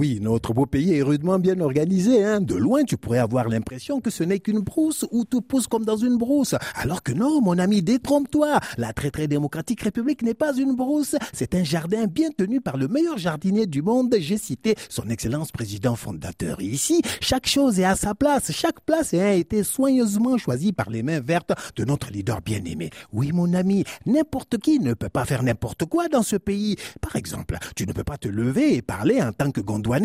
Oui, 0.00 0.18
notre 0.18 0.54
beau 0.54 0.64
pays 0.64 0.94
est 0.94 1.02
rudement 1.02 1.38
bien 1.38 1.60
organisé. 1.60 2.24
Hein. 2.24 2.40
De 2.40 2.54
loin, 2.54 2.84
tu 2.84 2.96
pourrais 2.96 3.18
avoir 3.18 3.50
l'impression 3.50 4.00
que 4.00 4.08
ce 4.08 4.24
n'est 4.24 4.38
qu'une 4.38 4.60
brousse 4.60 5.04
où 5.10 5.26
tout 5.26 5.42
pousse 5.42 5.66
comme 5.66 5.84
dans 5.84 5.98
une 5.98 6.16
brousse. 6.16 6.54
Alors 6.74 7.02
que 7.02 7.12
non, 7.12 7.42
mon 7.42 7.58
ami, 7.58 7.82
détrompe-toi. 7.82 8.60
La 8.78 8.94
très 8.94 9.10
très 9.10 9.28
démocratique 9.28 9.82
République 9.82 10.22
n'est 10.22 10.32
pas 10.32 10.56
une 10.56 10.74
brousse. 10.74 11.16
C'est 11.34 11.54
un 11.54 11.64
jardin 11.64 12.06
bien 12.06 12.30
tenu 12.30 12.62
par 12.62 12.78
le 12.78 12.88
meilleur 12.88 13.18
jardinier 13.18 13.66
du 13.66 13.82
monde. 13.82 14.16
J'ai 14.18 14.38
cité 14.38 14.74
son 14.88 15.06
Excellence 15.10 15.52
président 15.52 15.96
fondateur. 15.96 16.62
ici, 16.62 17.02
chaque 17.20 17.46
chose 17.46 17.78
est 17.78 17.84
à 17.84 17.94
sa 17.94 18.14
place. 18.14 18.52
Chaque 18.52 18.80
place 18.80 19.12
a 19.12 19.34
été 19.34 19.62
soigneusement 19.62 20.38
choisie 20.38 20.72
par 20.72 20.88
les 20.88 21.02
mains 21.02 21.20
vertes 21.20 21.52
de 21.76 21.84
notre 21.84 22.10
leader 22.10 22.40
bien-aimé. 22.40 22.88
Oui, 23.12 23.32
mon 23.32 23.52
ami, 23.52 23.84
n'importe 24.06 24.56
qui 24.56 24.80
ne 24.80 24.94
peut 24.94 25.10
pas 25.10 25.26
faire 25.26 25.42
n'importe 25.42 25.84
quoi 25.84 26.08
dans 26.08 26.22
ce 26.22 26.36
pays. 26.36 26.76
Par 27.02 27.16
exemple, 27.16 27.58
tu 27.76 27.86
ne 27.86 27.92
peux 27.92 28.02
pas 28.02 28.16
te 28.16 28.28
lever 28.28 28.76
et 28.76 28.80
parler 28.80 29.20
en 29.20 29.32
tant 29.34 29.50
que 29.50 29.60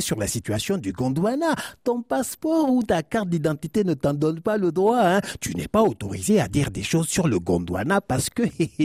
sur 0.00 0.18
la 0.18 0.26
situation 0.26 0.76
du 0.76 0.92
Gondwana. 0.92 1.54
Ton 1.84 2.02
passeport 2.02 2.70
ou 2.70 2.82
ta 2.82 3.02
carte 3.02 3.30
d'identité 3.30 3.82
ne 3.82 3.94
t'en 3.94 4.12
donne 4.12 4.40
pas 4.40 4.58
le 4.58 4.72
droit. 4.72 5.00
Hein. 5.00 5.20
Tu 5.40 5.54
n'es 5.54 5.68
pas 5.68 5.82
autorisé 5.82 6.38
à 6.38 6.48
dire 6.48 6.70
des 6.70 6.82
choses 6.82 7.08
sur 7.08 7.26
le 7.26 7.38
Gondwana 7.38 8.02
parce 8.02 8.28
que, 8.28 8.42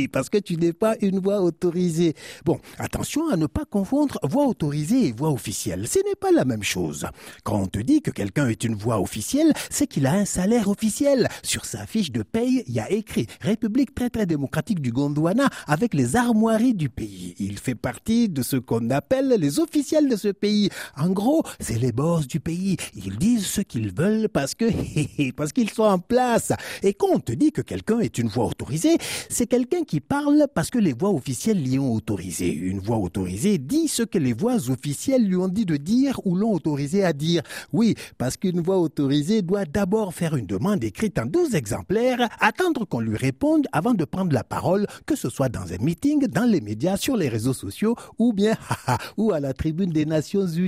parce 0.13 0.29
que 0.29 0.37
tu 0.37 0.55
n'es 0.55 0.71
pas 0.71 0.95
une 1.01 1.19
voix 1.19 1.41
autorisée. 1.41 2.13
Bon, 2.45 2.59
attention 2.79 3.29
à 3.29 3.35
ne 3.35 3.45
pas 3.45 3.65
confondre 3.65 4.17
voix 4.23 4.47
autorisée 4.47 5.07
et 5.07 5.11
voix 5.11 5.31
officielle. 5.31 5.85
Ce 5.87 5.99
n'est 5.99 6.15
pas 6.15 6.31
la 6.31 6.45
même 6.45 6.63
chose. 6.63 7.05
Quand 7.43 7.59
on 7.59 7.67
te 7.67 7.79
dit 7.79 8.01
que 8.01 8.11
quelqu'un 8.11 8.47
est 8.47 8.63
une 8.63 8.75
voix 8.75 9.01
officielle, 9.01 9.51
c'est 9.69 9.87
qu'il 9.87 10.07
a 10.07 10.13
un 10.13 10.25
salaire 10.25 10.69
officiel. 10.69 11.27
Sur 11.43 11.65
sa 11.65 11.85
fiche 11.85 12.11
de 12.11 12.23
paye, 12.23 12.63
il 12.67 12.73
y 12.73 12.79
a 12.79 12.89
écrit 12.89 13.27
République 13.41 13.93
très 13.93 14.09
très 14.09 14.25
démocratique 14.25 14.79
du 14.79 14.93
Gondwana 14.93 15.49
avec 15.67 15.93
les 15.93 16.15
armoiries 16.15 16.73
du 16.73 16.89
pays. 16.89 17.35
Il 17.37 17.59
fait 17.59 17.75
partie 17.75 18.29
de 18.29 18.41
ce 18.41 18.55
qu'on 18.55 18.89
appelle 18.91 19.35
les 19.37 19.59
officiels 19.59 20.07
de 20.07 20.15
ce 20.15 20.29
pays. 20.29 20.69
En 20.97 21.09
gros, 21.09 21.43
c'est 21.59 21.79
les 21.79 21.91
boss 21.91 22.27
du 22.27 22.39
pays. 22.39 22.77
Ils 22.95 23.17
disent 23.17 23.45
ce 23.45 23.61
qu'ils 23.61 23.93
veulent 23.93 24.29
parce 24.29 24.55
que, 24.55 24.65
parce 25.35 25.51
qu'ils 25.51 25.69
sont 25.69 25.83
en 25.83 25.99
place. 25.99 26.51
Et 26.83 26.93
quand 26.93 27.07
on 27.13 27.19
te 27.19 27.31
dit 27.31 27.51
que 27.51 27.61
quelqu'un 27.61 27.99
est 27.99 28.17
une 28.17 28.27
voix 28.27 28.45
autorisée, 28.45 28.97
c'est 29.29 29.47
quelqu'un 29.47 29.83
qui 29.83 29.99
parle 29.99 30.47
parce 30.53 30.69
que 30.69 30.79
les 30.79 30.93
voix 30.93 31.11
officielles 31.11 31.61
l'y 31.61 31.79
ont 31.79 31.93
autorisé. 31.93 32.51
Une 32.51 32.79
voix 32.79 32.97
autorisée 32.97 33.57
dit 33.57 33.87
ce 33.87 34.03
que 34.03 34.17
les 34.17 34.33
voix 34.33 34.69
officielles 34.69 35.25
lui 35.25 35.35
ont 35.35 35.47
dit 35.47 35.65
de 35.65 35.77
dire 35.77 36.19
ou 36.25 36.35
l'ont 36.35 36.53
autorisé 36.53 37.03
à 37.03 37.13
dire. 37.13 37.43
Oui, 37.73 37.95
parce 38.17 38.37
qu'une 38.37 38.61
voix 38.61 38.77
autorisée 38.77 39.41
doit 39.41 39.65
d'abord 39.65 40.13
faire 40.13 40.35
une 40.35 40.45
demande 40.45 40.83
écrite 40.83 41.19
en 41.19 41.25
12 41.25 41.55
exemplaires, 41.55 42.29
attendre 42.39 42.85
qu'on 42.85 42.99
lui 42.99 43.17
réponde 43.17 43.67
avant 43.71 43.93
de 43.93 44.05
prendre 44.05 44.33
la 44.33 44.43
parole, 44.43 44.87
que 45.05 45.15
ce 45.15 45.29
soit 45.29 45.49
dans 45.49 45.73
un 45.73 45.77
meeting, 45.77 46.27
dans 46.27 46.49
les 46.49 46.61
médias, 46.61 46.97
sur 46.97 47.17
les 47.17 47.29
réseaux 47.29 47.53
sociaux 47.53 47.95
ou 48.17 48.33
bien 48.33 48.55
ou 49.17 49.31
à 49.31 49.39
la 49.39 49.53
tribune 49.53 49.91
des 49.91 50.05
Nations 50.05 50.47
Unies. 50.47 50.64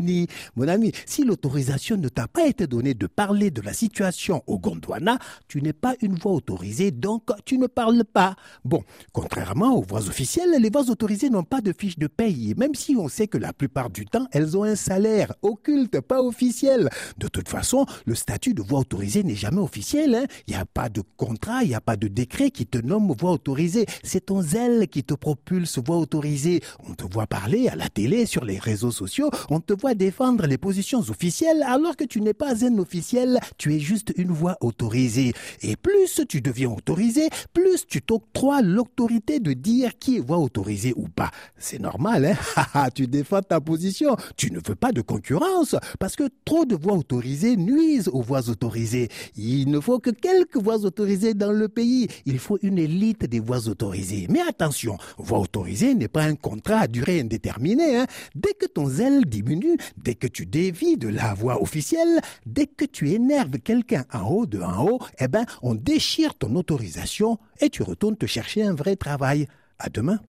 Mon 0.56 0.68
ami, 0.68 0.92
si 1.06 1.24
l'autorisation 1.24 1.98
ne 1.98 2.10
t'a 2.10 2.28
pas 2.28 2.48
été 2.48 2.68
donnée 2.68 2.94
de 2.94 3.08
parler 3.08 3.52
de 3.52 3.62
la 3.62 3.74
situation 3.74 4.44
au 4.48 4.60
Gondwana, 4.60 5.20
tu 5.48 5.62
n'es 5.62 5.74
pas 5.74 5.96
une 6.02 6.16
voix 6.16 6.34
autorisée, 6.34 6.92
donc 6.92 7.24
tu 7.46 7.58
ne 7.58 7.68
parles 7.68 8.04
pas. 8.04 8.36
Bon, 8.64 8.84
contrairement 9.14 9.76
aux 9.76 9.82
voix 9.82 10.08
officielles, 10.08 10.56
les 10.60 10.70
voix 10.70 10.90
autorisées 10.90 11.30
n'ont 11.30 11.44
pas 11.44 11.62
de 11.62 11.74
fiche 11.74 11.98
de 11.98 12.08
paye, 12.08 12.54
même 12.58 12.76
si 12.76 12.96
on 12.96 13.08
sait 13.08 13.28
que 13.28 13.38
la 13.38 13.54
plupart 13.54 13.90
du 13.90 14.06
temps, 14.06 14.28
elles 14.32 14.58
ont 14.58 14.64
un 14.64 14.76
salaire 14.76 15.34
occulte, 15.42 16.00
pas 16.02 16.22
officiel. 16.22 16.90
De 17.18 17.28
toute 17.28 17.50
façon, 17.50 17.86
le 18.06 18.16
statut 18.16 18.54
de 18.54 18.62
voix 18.62 18.80
autorisée 18.80 19.24
n'est 19.24 19.36
jamais 19.36 19.62
officiel. 19.62 20.16
Hein. 20.16 20.26
Il 20.48 20.54
n'y 20.54 20.60
a 20.60 20.66
pas 20.66 20.90
de 20.90 21.02
contrat, 21.18 21.64
il 21.64 21.70
n'y 21.70 21.76
a 21.76 21.82
pas 21.82 21.96
de 21.96 22.08
décret 22.08 22.52
qui 22.52 22.66
te 22.66 22.78
nomme 22.78 23.14
voix 23.18 23.32
autorisée. 23.32 23.86
C'est 24.04 24.28
ton 24.28 24.42
zèle 24.42 24.88
qui 24.88 25.04
te 25.04 25.14
propulse 25.14 25.80
voix 25.80 25.98
autorisée. 25.98 26.62
On 26.88 26.94
te 26.94 27.04
voit 27.12 27.28
parler 27.28 27.68
à 27.68 27.76
la 27.76 27.90
télé, 27.90 28.26
sur 28.26 28.46
les 28.46 28.60
réseaux 28.60 28.92
sociaux, 28.92 29.30
on 29.50 29.60
te 29.60 29.74
voit 29.74 29.87
défendre 29.96 30.46
les 30.48 30.58
positions 30.58 31.00
officielles 31.00 31.64
alors 31.64 31.96
que 31.96 32.04
tu 32.04 32.22
n'es 32.22 32.34
pas 32.34 32.66
un 32.66 32.78
officiel, 32.78 33.40
tu 33.58 33.76
es 33.76 33.80
juste 33.80 34.14
une 34.18 34.32
voix 34.32 34.58
autorisée. 34.62 35.34
Et 35.62 35.76
plus 35.76 36.22
tu 36.28 36.42
deviens 36.42 36.70
autorisé, 36.70 37.30
plus 37.54 37.86
tu 37.88 38.02
t'octroies 38.02 38.62
l'autorité 38.62 39.40
de 39.40 39.54
dire 39.54 39.98
qui 40.00 40.18
est 40.18 40.20
voix 40.20 40.38
autorisée 40.38 40.94
ou 40.96 41.08
pas. 41.08 41.32
C'est 41.58 41.80
normal, 41.80 42.26
hein? 42.26 42.90
Tu 42.96 43.08
défends 43.08 43.42
ta 43.42 43.60
position. 43.62 44.16
Tu 44.38 44.52
ne 44.52 44.60
veux 44.66 44.76
pas 44.76 44.92
de 44.92 45.02
concurrence 45.02 45.76
parce 46.00 46.16
que 46.16 46.30
trop 46.46 46.66
de 46.66 46.76
voix 46.76 46.94
autorisées 46.94 47.58
nuisent 47.58 48.10
aux 48.10 48.22
voix 48.22 48.50
autorisées. 48.50 49.10
Il 49.36 49.70
ne 49.70 49.80
faut 49.80 50.00
que 50.00 50.10
quelques 50.10 50.58
voix 50.58 50.86
autorisées 50.86 51.34
dans 51.34 51.52
le 51.52 51.68
pays. 51.68 52.08
Il 52.26 52.40
faut 52.40 52.58
une 52.62 52.78
élite 52.78 53.26
des 53.26 53.40
voix 53.40 53.68
autorisées. 53.68 54.28
Mais 54.30 54.42
attention, 54.42 54.98
voix 55.18 55.40
autorisée 55.40 55.94
n'est 55.96 56.08
pas 56.08 56.24
un 56.24 56.36
contrat 56.36 56.80
à 56.82 56.88
durée 56.88 57.20
indéterminée. 57.20 57.98
Hein? 57.98 58.08
Dès 58.36 58.54
que 58.54 58.66
ton 58.66 58.88
zèle 58.88 59.26
diminue, 59.26 59.77
dès 59.98 60.16
que 60.16 60.28
tu 60.28 60.46
dévies 60.46 60.98
de 60.98 61.08
la 61.08 61.34
voix 61.34 61.62
officielle, 61.62 62.22
dès 62.46 62.68
que 62.68 62.86
tu 62.86 63.12
énerves 63.12 63.60
quelqu'un 63.60 64.06
en 64.14 64.30
haut 64.30 64.46
de 64.46 64.62
en 64.62 64.86
haut, 64.86 65.00
eh 65.20 65.28
ben, 65.28 65.46
on 65.62 65.76
déchire 65.76 66.36
ton 66.36 66.56
autorisation 66.56 67.40
et 67.60 67.70
tu 67.70 67.84
retournes 67.84 68.18
te 68.18 68.26
chercher 68.26 68.64
un 68.64 68.74
vrai 68.74 68.96
travail. 68.96 69.48
À 69.80 69.90
demain. 69.90 70.20